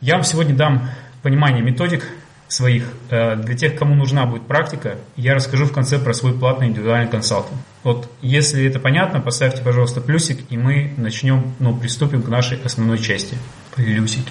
[0.00, 0.88] Я вам сегодня дам
[1.22, 2.06] понимание методик
[2.46, 2.84] своих.
[3.10, 7.10] Э, для тех, кому нужна будет практика, я расскажу в конце про свой платный индивидуальный
[7.10, 7.58] консалтинг.
[7.82, 12.98] Вот если это понятно, поставьте, пожалуйста, плюсик, и мы начнем, ну, приступим к нашей основной
[12.98, 13.36] части.
[13.74, 14.30] Плюсики.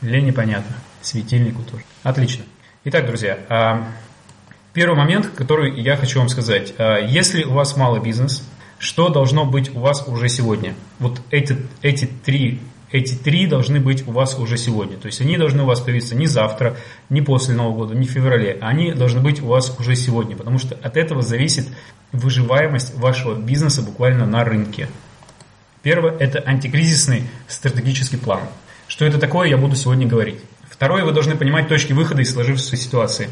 [0.00, 0.74] Для непонятно.
[1.02, 1.84] Светильнику тоже.
[2.02, 2.44] Отлично.
[2.84, 3.88] Итак, друзья, а,
[4.72, 6.72] первый момент, который я хочу вам сказать.
[6.78, 10.74] А, если у вас малый бизнес, что должно быть у вас уже сегодня?
[10.98, 12.60] Вот эти, эти три
[12.90, 14.96] эти три должны быть у вас уже сегодня.
[14.96, 16.76] То есть они должны у вас появиться не завтра,
[17.08, 18.58] не после Нового года, не в феврале.
[18.60, 21.66] Они должны быть у вас уже сегодня, потому что от этого зависит
[22.12, 24.88] выживаемость вашего бизнеса буквально на рынке.
[25.82, 28.40] Первое– это антикризисный стратегический план.
[28.88, 30.38] Что это такое, я буду сегодня говорить.
[30.70, 33.24] Второе, вы должны понимать точки выхода из сложившейся ситуации.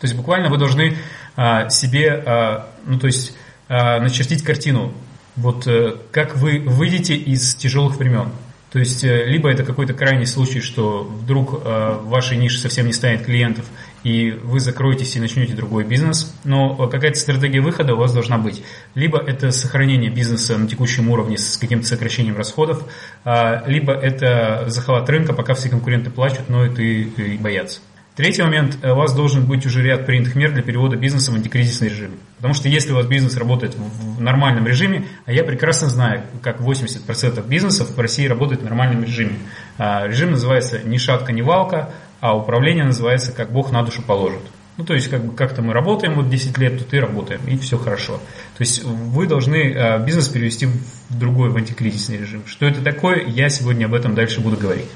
[0.00, 0.96] То есть буквально вы должны
[1.36, 3.36] а, себе, а, ну то есть
[3.68, 4.92] а, начертить картину,
[5.36, 8.30] вот а, как вы выйдете из тяжелых времен.
[8.74, 12.88] То есть, э, либо это какой-то крайний случай, что вдруг э, в вашей нише совсем
[12.88, 13.66] не станет клиентов,
[14.02, 18.64] и вы закроетесь и начнете другой бизнес, но какая-то стратегия выхода у вас должна быть.
[18.96, 22.82] Либо это сохранение бизнеса на текущем уровне с каким-то сокращением расходов,
[23.24, 26.50] а, либо это захват рынка, пока все конкуренты плачут,
[26.80, 27.78] и, и боятся.
[28.16, 31.34] Третий момент, э, у вас должен быть уже ряд принятых мер для перевода бизнеса в
[31.34, 32.12] антикризисный режим.
[32.36, 36.60] Потому что если у вас бизнес работает в нормальном режиме, а я прекрасно знаю, как
[36.60, 39.38] 80% бизнесов в России работает в нормальном режиме.
[39.78, 44.42] А, режим называется ни шатка, ни валка, а управление называется как Бог на душу положит.
[44.76, 47.56] Ну, то есть, как бы как-то мы работаем вот 10 лет, тут и работаем, и
[47.58, 48.18] все хорошо.
[48.56, 52.44] То есть, вы должны а, бизнес перевести в другой, в антикризисный режим.
[52.46, 54.86] Что это такое, я сегодня об этом дальше буду говорить.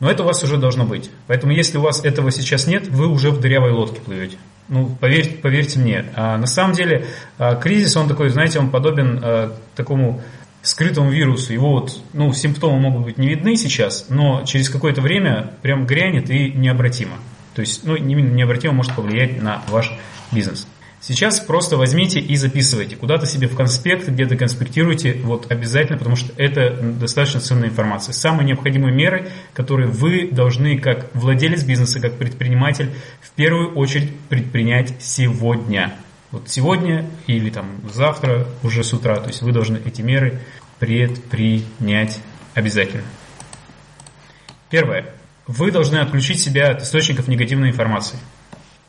[0.00, 1.10] Но это у вас уже должно быть.
[1.26, 4.36] Поэтому если у вас этого сейчас нет, вы уже в дырявой лодке плывете.
[4.68, 6.06] Ну, поверьте, поверьте мне.
[6.14, 7.06] А на самом деле
[7.38, 10.22] а, кризис, он такой, знаете, он подобен а, такому
[10.62, 11.52] скрытому вирусу.
[11.52, 16.30] Его вот, ну, симптомы могут быть не видны сейчас, но через какое-то время прям грянет
[16.30, 17.16] и необратимо.
[17.54, 19.92] То есть, ну, необратимо может повлиять на ваш
[20.32, 20.66] бизнес.
[21.06, 22.96] Сейчас просто возьмите и записывайте.
[22.96, 28.14] Куда-то себе в конспект, где-то конспектируйте, вот обязательно, потому что это достаточно ценная информация.
[28.14, 32.90] Самые необходимые меры, которые вы должны, как владелец бизнеса, как предприниматель,
[33.20, 35.94] в первую очередь предпринять сегодня.
[36.30, 39.16] Вот сегодня или там завтра, уже с утра.
[39.16, 40.40] То есть вы должны эти меры
[40.78, 42.18] предпринять
[42.54, 43.04] обязательно.
[44.70, 45.12] Первое.
[45.46, 48.18] Вы должны отключить себя от источников негативной информации.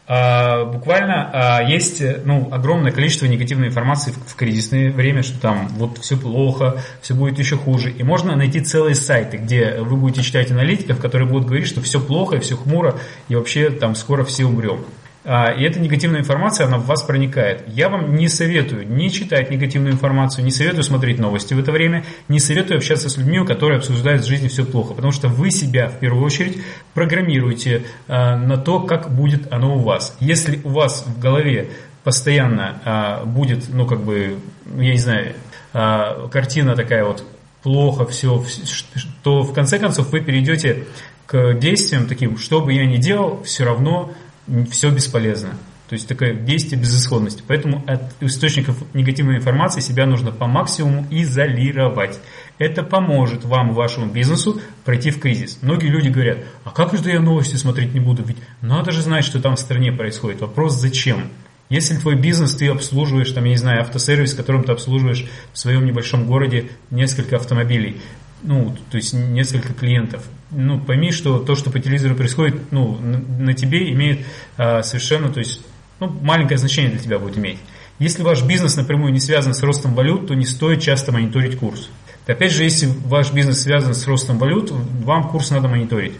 [0.07, 5.97] А, буквально а, есть ну, огромное количество негативной информации в кризисное время, что там вот
[5.97, 7.91] все плохо, все будет еще хуже.
[7.91, 11.99] И можно найти целые сайты, где вы будете читать аналитиков, которые будут говорить, что все
[11.99, 12.99] плохо, все хмуро,
[13.29, 14.85] и вообще там скоро все умрем.
[15.28, 17.63] А, и эта негативная информация, она в вас проникает.
[17.68, 22.06] Я вам не советую не читать негативную информацию, не советую смотреть новости в это время,
[22.28, 25.90] не советую общаться с людьми, которые обсуждают в жизни все плохо, потому что вы себя
[25.90, 26.62] в первую очередь
[26.94, 30.16] программируете а, на то, как будет оно у вас.
[30.19, 31.69] Если у вас в голове
[32.03, 34.38] постоянно а, будет, ну как бы,
[34.78, 35.34] я не знаю,
[36.31, 37.25] картина такая вот
[37.64, 38.46] плохо все,
[39.24, 40.85] то в конце концов вы перейдете
[41.25, 44.14] к действиям таким, что бы я ни делал, все равно
[44.72, 45.56] все бесполезно.
[45.88, 47.44] То есть такое действие безысходности.
[47.47, 52.19] Поэтому от источников негативной информации себя нужно по максимуму изолировать.
[52.57, 55.59] Это поможет вам, вашему бизнесу пройти в кризис.
[55.61, 58.23] Многие люди говорят, а как же я новости смотреть не буду?
[58.23, 60.41] Ведь надо же знать, что там в стране происходит.
[60.41, 61.29] Вопрос зачем?
[61.69, 65.85] Если твой бизнес ты обслуживаешь, там, я не знаю, автосервис, которым ты обслуживаешь в своем
[65.85, 68.01] небольшом городе несколько автомобилей,
[68.45, 73.17] ну, то есть несколько клиентов, ну, пойми, что то, что по телевизору происходит, ну, на,
[73.17, 74.25] на тебе имеет
[74.57, 75.61] а, совершенно, то есть,
[76.00, 77.57] ну, маленькое значение для тебя будет иметь.
[78.00, 81.89] Если ваш бизнес напрямую не связан с ростом валют, то не стоит часто мониторить курс.
[82.28, 86.13] Опять же, если ваш бизнес связан с ростом валют, вам курс надо мониторить.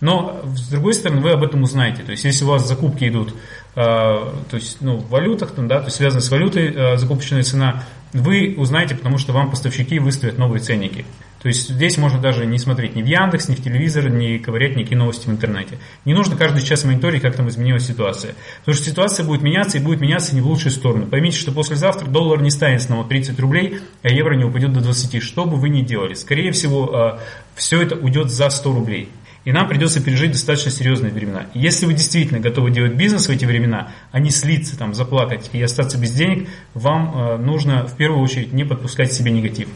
[0.00, 2.02] Но, с другой стороны, вы об этом узнаете.
[2.02, 3.34] То есть, если у вас закупки идут
[3.76, 7.44] э, то есть, ну, в валютах, там, да, то есть связаны с валютой э, закупочная
[7.44, 11.06] цена, вы узнаете, потому что вам поставщики выставят новые ценники.
[11.42, 14.76] То есть здесь можно даже не смотреть ни в Яндекс, ни в телевизор, ни ковырять
[14.76, 15.78] никакие новости в интернете.
[16.04, 18.36] Не нужно каждый час мониторить, как там изменилась ситуация.
[18.60, 21.06] Потому что ситуация будет меняться и будет меняться не в лучшую сторону.
[21.06, 25.20] Поймите, что послезавтра доллар не станет снова 30 рублей, а евро не упадет до 20.
[25.20, 27.18] Что бы вы ни делали, скорее всего, э,
[27.56, 29.08] все это уйдет за 100 рублей.
[29.44, 31.46] И нам придется пережить достаточно серьезные времена.
[31.54, 35.60] Если вы действительно готовы делать бизнес в эти времена, а не слиться, там, заплакать и
[35.60, 39.66] остаться без денег, вам э, нужно в первую очередь не подпускать себе негатив.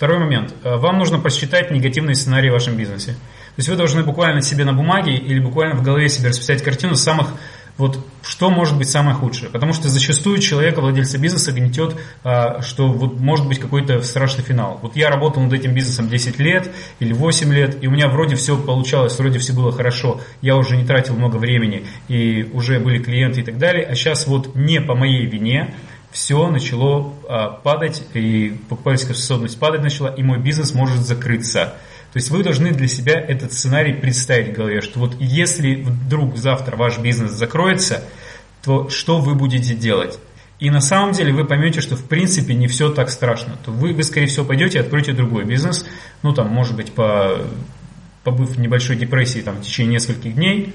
[0.00, 0.54] Второй момент.
[0.64, 3.12] Э, вам нужно просчитать негативные сценарии в вашем бизнесе.
[3.12, 6.94] То есть вы должны буквально себе на бумаге или буквально в голове себе расписать картину
[6.94, 7.34] самых
[7.76, 9.50] Вот что может быть самое худшее?
[9.50, 14.78] Потому что зачастую человека, владельца бизнеса, гнетет, а, что вот может быть какой-то страшный финал.
[14.80, 18.36] Вот я работал над этим бизнесом 10 лет или 8 лет, и у меня вроде
[18.36, 23.02] все получалось, вроде все было хорошо, я уже не тратил много времени, и уже были
[23.02, 25.74] клиенты и так далее, а сейчас вот не по моей вине,
[26.10, 31.74] все начало а, падать, и покупательская способность падать начала, и мой бизнес может закрыться.
[32.12, 36.36] То есть вы должны для себя этот сценарий представить в голове, что вот если вдруг
[36.36, 38.02] завтра ваш бизнес закроется,
[38.64, 40.18] то что вы будете делать?
[40.58, 43.56] И на самом деле вы поймете, что в принципе не все так страшно.
[43.64, 45.86] То вы, вы скорее всего, пойдете и откроете другой бизнес,
[46.22, 47.38] ну там, может быть, по,
[48.24, 50.74] побыв в небольшой депрессии там, в течение нескольких дней,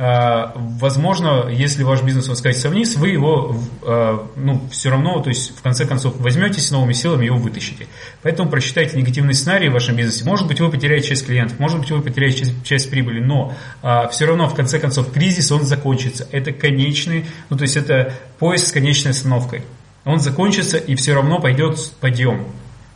[0.00, 5.60] возможно, если ваш бизнес воскатится вниз, вы его а, ну, все равно, то есть в
[5.60, 7.86] конце концов возьметесь новыми силами его вытащите.
[8.22, 10.24] Поэтому просчитайте негативный сценарий в вашем бизнесе.
[10.24, 13.52] Может быть, вы потеряете часть клиентов, может быть, вы потеряете часть, часть прибыли, но
[13.82, 16.26] а, все равно в конце концов кризис, он закончится.
[16.32, 19.64] Это конечный, ну то есть это поезд с конечной остановкой.
[20.06, 22.46] Он закончится и все равно пойдет подъем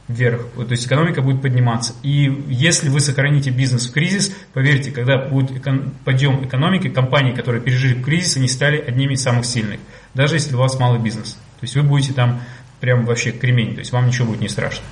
[0.08, 1.94] вверх, то есть экономика будет подниматься.
[2.02, 5.62] И если вы сохраните бизнес в кризис, поверьте, когда будет
[6.04, 9.80] подъем экономики, компании, которые пережили кризис, они стали одними из самых сильных,
[10.12, 11.32] даже если у вас малый бизнес.
[11.32, 12.40] То есть вы будете там
[12.80, 14.84] прям вообще кремень, то есть вам ничего будет не страшно.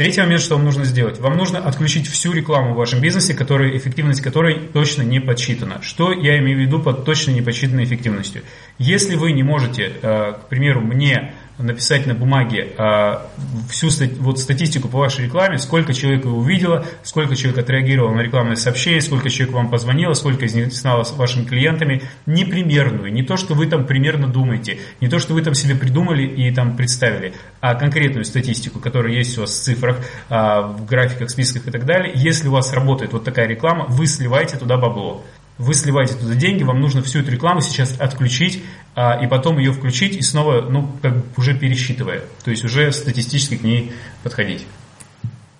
[0.00, 1.18] Третий момент, что вам нужно сделать.
[1.20, 5.82] Вам нужно отключить всю рекламу в вашем бизнесе, которая, эффективность которой точно не подсчитана.
[5.82, 8.42] Что я имею в виду под точно не подсчитанной эффективностью?
[8.78, 13.26] Если вы не можете, э, к примеру, мне написать на бумаге а,
[13.68, 18.56] всю вот статистику по вашей рекламе, сколько человек его увидело, сколько человек отреагировало на рекламное
[18.56, 23.36] сообщение, сколько человек вам позвонило, сколько из них стало вашими клиентами, не примерную, не то,
[23.36, 27.34] что вы там примерно думаете, не то, что вы там себе придумали и там представили,
[27.60, 29.98] а конкретную статистику, которая есть у вас в цифрах,
[30.28, 32.12] а, в графиках, списках и так далее.
[32.14, 35.24] Если у вас работает вот такая реклама, вы сливаете туда бабло
[35.60, 38.62] вы сливаете туда деньги, вам нужно всю эту рекламу сейчас отключить,
[38.96, 42.90] а, и потом ее включить и снова, ну, как бы уже пересчитывая, то есть уже
[42.92, 43.92] статистически к ней
[44.22, 44.66] подходить.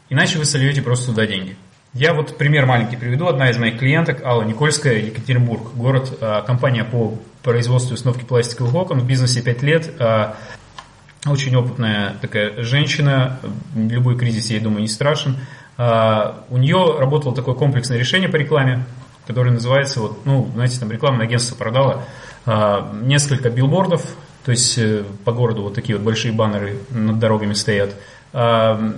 [0.08, 1.54] Иначе вы сольете просто туда деньги.
[1.92, 3.26] Я вот пример маленький приведу.
[3.26, 8.74] Одна из моих клиенток, Алла Никольская, Екатеринбург, город, а, компания по производству и установке пластиковых
[8.74, 10.36] окон, в бизнесе 5 лет, а,
[11.26, 13.38] очень опытная такая женщина,
[13.74, 15.36] любой кризис, я думаю, не страшен.
[15.76, 18.84] У нее работало такое комплексное решение по рекламе,
[19.30, 22.02] который называется, вот, ну, знаете, там рекламное агентство продало
[22.46, 24.04] а, несколько билбордов,
[24.44, 27.94] то есть э, по городу вот такие вот большие баннеры над дорогами стоят.
[28.32, 28.92] А,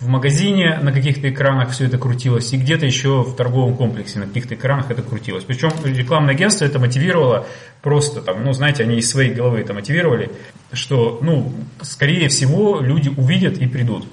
[0.00, 4.26] в магазине на каких-то экранах все это крутилось, и где-то еще в торговом комплексе на
[4.26, 5.44] каких-то экранах это крутилось.
[5.44, 7.46] Причем рекламное агентство это мотивировало
[7.80, 10.32] просто там, ну, знаете, они из своей головы это мотивировали,
[10.72, 14.04] что, ну, скорее всего, люди увидят и придут.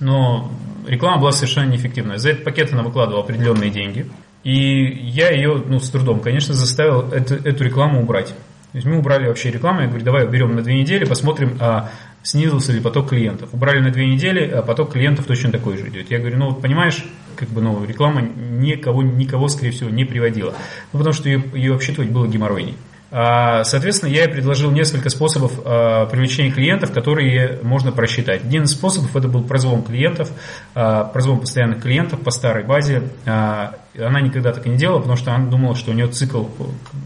[0.00, 0.50] Но
[0.86, 2.16] реклама была совершенно неэффективная.
[2.16, 4.08] За этот пакет она выкладывала определенные деньги.
[4.44, 8.28] И я ее, ну, с трудом, конечно, заставил эту, эту рекламу убрать.
[8.72, 11.90] То есть мы убрали вообще рекламу, я говорю, давай уберем на две недели, посмотрим, а
[12.22, 13.48] снизился ли поток клиентов.
[13.52, 16.10] Убрали на две недели, а поток клиентов точно такой же идет.
[16.10, 17.04] Я говорю, ну вот понимаешь,
[17.36, 20.54] как бы, ну, реклама никого, никого, скорее всего, не приводила.
[20.92, 22.74] Ну, потому что ее, ее обсчитывать было геморройней.
[23.10, 28.44] А, соответственно, я ей предложил несколько способов а, привлечения клиентов, которые можно просчитать.
[28.44, 30.30] Один из способов это был прозвон клиентов,
[30.74, 33.02] а, прозвон постоянных клиентов по старой базе.
[33.24, 36.44] Она никогда так и не делала, потому что она думала, что у нее цикл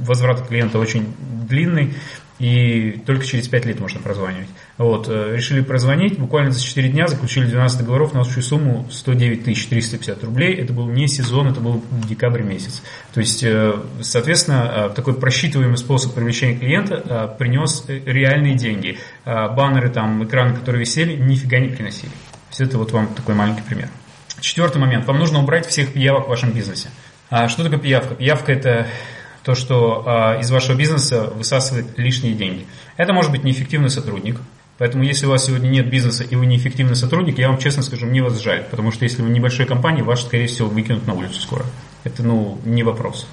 [0.00, 1.14] возврата клиента очень
[1.48, 1.94] длинный,
[2.38, 4.48] и только через 5 лет можно прозванивать.
[4.78, 9.44] Вот, э, решили прозвонить, буквально за 4 дня заключили 12 договоров на общую сумму 109
[9.44, 10.54] 350 рублей.
[10.54, 12.82] Это был не сезон, это был декабрь месяц.
[13.14, 18.98] То есть, э, соответственно, э, такой просчитываемый способ привлечения клиента принес реальные деньги.
[19.24, 22.10] Баннеры, там, экраны, которые висели, нифига не приносили.
[22.10, 23.88] То есть это вот вам такой маленький пример.
[24.40, 25.06] Четвертый момент.
[25.06, 26.88] Вам нужно убрать всех пиявок в вашем бизнесе.
[27.30, 28.14] А что такое пиявка?
[28.14, 28.88] Пиявка– это
[29.44, 30.04] то, что
[30.36, 32.66] э, из вашего бизнеса высасывает лишние деньги.
[32.96, 34.40] Это может быть неэффективный сотрудник.
[34.78, 38.06] Поэтому, если у вас сегодня нет бизнеса и вы неэффективный сотрудник, я вам честно скажу,
[38.06, 38.64] мне вас жаль.
[38.70, 41.64] Потому что если вы небольшой компании, вас, скорее всего, выкинут на улицу скоро.
[42.04, 43.26] Это, ну, не вопрос.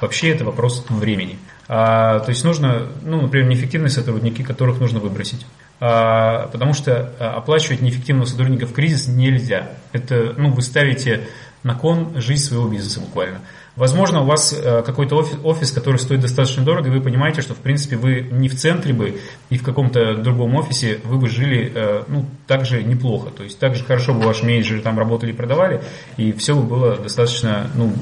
[0.00, 1.38] Вообще это вопрос времени.
[1.66, 5.46] А, то есть нужно, ну, например, неэффективные сотрудники, которых нужно выбросить.
[5.80, 9.70] А, потому что а, оплачивать неэффективного сотрудника в кризис нельзя.
[9.92, 11.28] Это, ну, вы ставите
[11.62, 13.40] на кон жизнь своего бизнеса буквально.
[13.76, 17.54] Возможно, у вас э, какой-то офис, офис, который стоит достаточно дорого, и вы понимаете, что,
[17.54, 21.72] в принципе, вы не в центре бы и в каком-то другом офисе вы бы жили
[21.74, 23.30] э, ну, так же неплохо.
[23.30, 25.82] То есть так же хорошо бы ваши менеджеры там работали и продавали,
[26.16, 27.92] и все бы было достаточно, ну,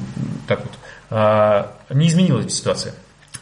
[0.47, 0.73] так вот.
[1.09, 2.93] А, не изменилась ситуация.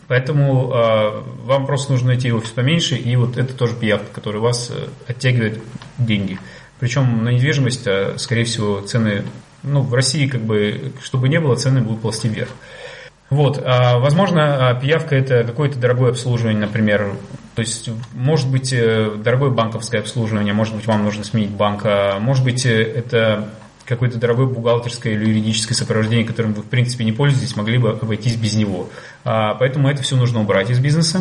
[0.07, 4.71] Поэтому э, вам просто нужно найти офис поменьше, и вот это тоже пиявка, который вас
[5.05, 5.61] оттягивает
[5.97, 6.39] деньги.
[6.79, 9.23] Причем на недвижимость, скорее всего, цены
[9.63, 12.49] ну, в России, как бы, чтобы не было, цены будут ползти вверх.
[13.31, 17.15] Вот, а, возможно, а, пиявка это какое-то дорогое обслуживание, например,
[17.55, 22.19] то есть, может быть, э, дорогое банковское обслуживание, может быть, вам нужно сменить банк, а
[22.19, 23.49] может быть, э, это
[23.85, 28.35] какое-то дорогое бухгалтерское или юридическое сопровождение, которым вы, в принципе, не пользуетесь, могли бы обойтись
[28.35, 28.89] без него.
[29.23, 31.19] Поэтому это все нужно убрать из бизнеса.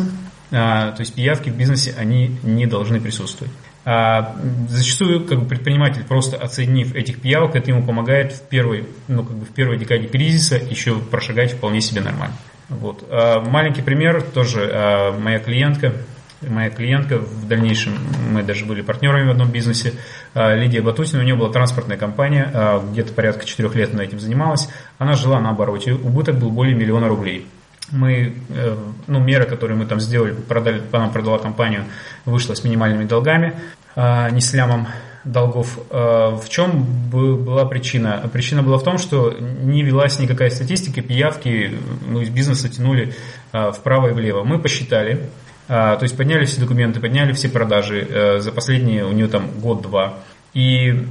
[0.51, 3.51] То есть пиявки в бизнесе, они не должны присутствовать.
[3.83, 4.35] А
[4.69, 9.35] зачастую как бы, предприниматель, просто оценив этих пиявок, это ему помогает в первой, ну, как
[9.35, 12.35] бы в первой декаде кризиса еще прошагать вполне себе нормально.
[12.69, 13.03] Вот.
[13.09, 15.93] А маленький пример, тоже а, моя клиентка,
[16.41, 17.93] моя клиентка, в дальнейшем
[18.31, 19.93] мы даже были партнерами в одном бизнесе,
[20.35, 24.19] а, Лидия Батутина, у нее была транспортная компания, а, где-то порядка четырех лет она этим
[24.19, 24.69] занималась,
[24.99, 27.47] она жила на обороте, убыток был более миллиона рублей
[27.91, 31.85] мы, э, ну, меры, которые мы там сделали, продали, она продала компанию,
[32.25, 33.53] вышла с минимальными долгами,
[33.95, 34.87] а, не с лямом
[35.23, 35.77] долгов.
[35.89, 38.29] А, в чем была причина?
[38.31, 43.13] Причина была в том, что не велась никакая статистика, пиявки ну, из бизнеса тянули
[43.51, 44.43] вправо и влево.
[44.43, 45.29] Мы посчитали,
[45.67, 50.19] то есть подняли все документы, подняли все продажи э, за последние у нее там год-два.
[50.53, 51.05] И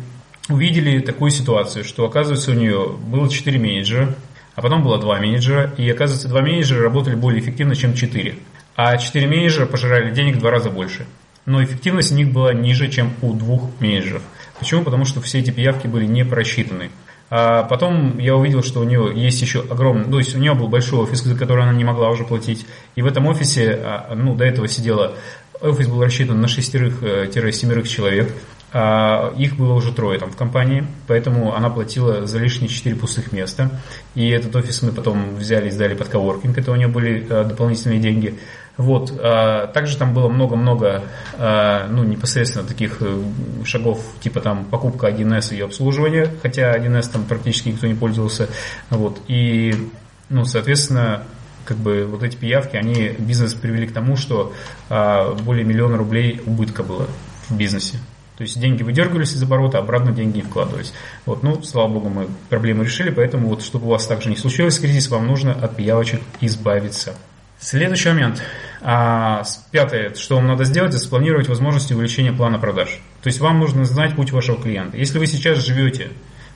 [0.51, 4.15] увидели такую ситуацию, что оказывается у нее было 4 менеджера,
[4.61, 8.35] а потом было два менеджера, и оказывается, два менеджера работали более эффективно, чем четыре.
[8.77, 11.07] А четыре менеджера пожирали денег в два раза больше.
[11.47, 14.21] Но эффективность у них была ниже, чем у двух менеджеров.
[14.59, 14.85] Почему?
[14.85, 16.91] Потому что все эти пиявки были не просчитаны.
[17.31, 20.69] А потом я увидел, что у нее есть еще огромный, то есть у нее был
[20.69, 22.67] большой офис, за который она не могла уже платить.
[22.97, 25.15] И в этом офисе, а, ну, до этого сидела,
[25.63, 28.31] офис был рассчитан на шестерых-семерых человек.
[28.73, 33.33] А их было уже трое там в компании, поэтому она платила за лишние четыре пустых
[33.33, 33.81] места.
[34.15, 37.45] И этот офис мы потом взяли и сдали под коворкинг, это у нее были а,
[37.45, 38.39] дополнительные деньги.
[38.77, 39.13] Вот.
[39.19, 41.03] А, также там было много-много
[41.37, 43.23] ну, непосредственно таких э,
[43.65, 48.49] шагов, типа там покупка 1С и обслуживание, хотя 1С там практически никто не пользовался.
[48.91, 49.21] Вот.
[49.27, 49.75] И,
[50.29, 51.25] ну, соответственно,
[51.65, 54.53] как бы вот эти пиявки, они бизнес привели к тому, что
[54.89, 57.07] более миллиона рублей убытка было
[57.49, 57.99] в бизнесе.
[58.41, 60.95] То есть деньги выдергивались из оборота, обратно деньги не вкладывались.
[61.27, 64.79] Вот, ну, слава богу, мы проблему решили, поэтому вот, чтобы у вас также не случилось
[64.79, 67.15] кризис, вам нужно от пиявочек избавиться.
[67.59, 68.43] Следующий момент.
[68.81, 69.43] А,
[69.73, 72.99] пятое, что вам надо сделать, это спланировать возможности увеличения плана продаж.
[73.23, 74.97] То есть вам нужно знать путь вашего клиента.
[74.97, 76.09] Если вы сейчас живете,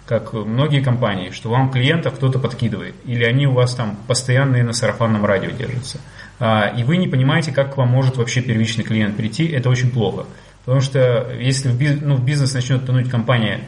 [0.07, 4.73] как многие компании, что вам клиентов кто-то подкидывает, или они у вас там постоянные на
[4.73, 6.01] сарафанном радио держатся,
[6.41, 9.91] а, и вы не понимаете, как к вам может вообще первичный клиент прийти, это очень
[9.91, 10.25] плохо.
[10.65, 11.69] Потому что если
[12.01, 13.61] ну, в бизнес начнет тонуть компания,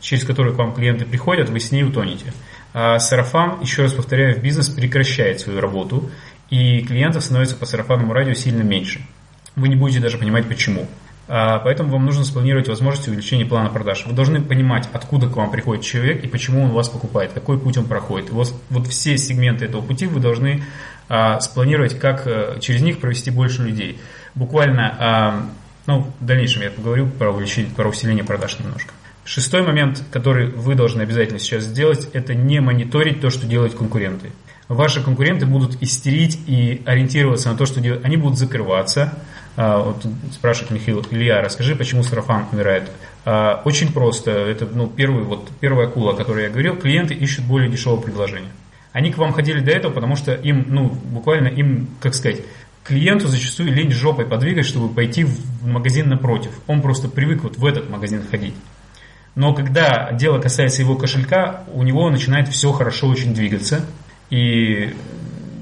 [0.00, 2.32] через которую к вам клиенты приходят, вы с ней утонете.
[2.74, 6.10] А сарафан, еще раз повторяю, в бизнес прекращает свою работу,
[6.50, 9.00] и клиентов становится по сарафанному радио сильно меньше.
[9.56, 10.86] Вы не будете даже понимать почему.
[11.28, 14.04] А, поэтому вам нужно спланировать возможности увеличения плана продаж.
[14.06, 17.78] Вы должны понимать, откуда к вам приходит человек и почему он вас покупает, какой путь
[17.78, 18.30] он проходит.
[18.30, 20.62] Вот, вот все сегменты этого пути вы должны
[21.08, 23.98] а, спланировать, как а, через них провести больше людей.
[24.34, 25.46] Буквально а,
[25.86, 28.92] ну, в дальнейшем я поговорю про, увеличение, про усиление продаж немножко.
[29.24, 34.30] Шестой момент, который вы должны обязательно сейчас сделать, это не мониторить то, что делают конкуренты.
[34.68, 38.04] Ваши конкуренты будут истерить и ориентироваться на то, что делают.
[38.04, 39.18] Они будут закрываться.
[39.56, 42.90] А, вот спрашивает Михаил, Илья, расскажи, почему сарафан умирает.
[43.24, 44.30] А, очень просто.
[44.30, 46.76] Это ну, первый, вот, первая акула, о которой я говорил.
[46.76, 48.50] Клиенты ищут более дешевое предложение.
[48.92, 52.40] Они к вам ходили до этого, потому что им, ну, буквально им, как сказать,
[52.84, 56.50] клиенту зачастую лень жопой подвигать, чтобы пойти в магазин напротив.
[56.66, 58.54] Он просто привык вот в этот магазин ходить.
[59.34, 63.86] Но когда дело касается его кошелька, у него начинает все хорошо очень двигаться.
[64.30, 64.94] И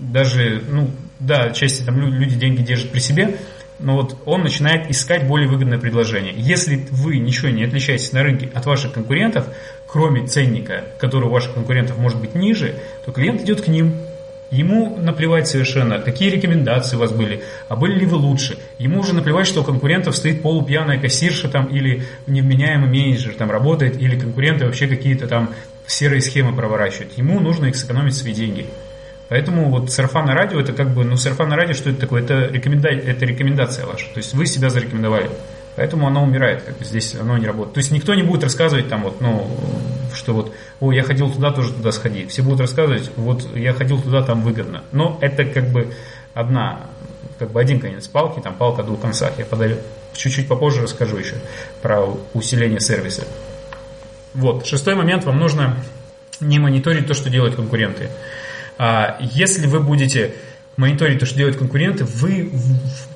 [0.00, 3.36] даже, ну, да, отчасти там люди деньги держат при себе,
[3.78, 6.34] но вот он начинает искать более выгодное предложение.
[6.36, 9.46] Если вы ничего не отличаетесь на рынке от ваших конкурентов,
[9.86, 12.74] кроме ценника, который у ваших конкурентов может быть ниже,
[13.04, 13.94] то клиент идет к ним,
[14.50, 18.58] Ему наплевать совершенно, какие рекомендации у вас были, а были ли вы лучше.
[18.78, 24.00] Ему уже наплевать, что у конкурентов стоит полупьяная кассирша там, или невменяемый менеджер там работает,
[24.02, 25.50] или конкуренты вообще какие-то там
[25.86, 27.16] серые схемы проворачивают.
[27.16, 28.66] Ему нужно сэкономить свои деньги.
[29.28, 32.22] Поэтому вот сарафанное радио, это как бы, ну сарафанное радио, что это такое?
[32.22, 32.88] Это, рекоменда...
[32.88, 34.06] это рекомендация ваша.
[34.12, 35.30] То есть вы себя зарекомендовали.
[35.76, 37.74] Поэтому оно умирает, как бы здесь оно не работает.
[37.74, 39.48] То есть никто не будет рассказывать там вот, ну,
[40.14, 42.26] что вот, о, я ходил туда, тоже туда сходи.
[42.26, 44.82] Все будут рассказывать, вот я ходил туда, там выгодно.
[44.92, 45.94] Но это как бы
[46.34, 46.86] одна,
[47.38, 49.32] как бы один конец палки, там палка о двух концах.
[49.38, 49.78] Я подаю,
[50.12, 51.36] чуть-чуть попозже расскажу еще
[51.82, 53.24] про усиление сервиса.
[54.34, 55.76] Вот, шестой момент, вам нужно
[56.40, 58.08] не мониторить то, что делают конкуренты.
[58.78, 60.34] А, если вы будете
[60.80, 62.50] мониторить то, что делают конкуренты, вы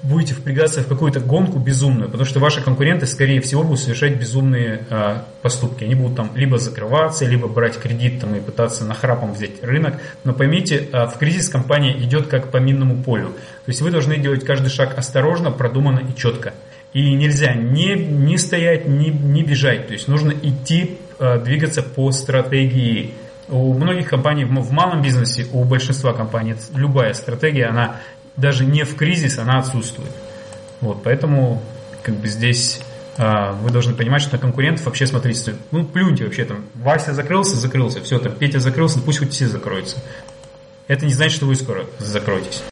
[0.02, 4.86] будете впрягаться в какую-то гонку безумную, потому что ваши конкуренты, скорее всего, будут совершать безумные
[4.90, 5.82] э, поступки.
[5.84, 9.94] Они будут там либо закрываться, либо брать кредит там, и пытаться нахрапом взять рынок.
[10.24, 13.28] Но поймите, э, в кризис компания идет как по минному полю.
[13.28, 16.52] То есть вы должны делать каждый шаг осторожно, продуманно и четко.
[16.92, 19.86] И нельзя не, не стоять, не, не бежать.
[19.86, 23.14] То есть нужно идти, э, двигаться по стратегии
[23.48, 27.96] у многих компаний в малом бизнесе, у большинства компаний любая стратегия, она
[28.36, 30.10] даже не в кризис, она отсутствует.
[30.80, 31.62] Вот, поэтому
[32.02, 32.80] как бы здесь
[33.16, 37.56] а, вы должны понимать, что на конкурентов вообще смотрите, ну плюньте вообще там, Вася закрылся,
[37.56, 39.98] закрылся, все, там Петя закрылся, пусть хоть все закроются.
[40.88, 42.62] Это не значит, что вы скоро закроетесь.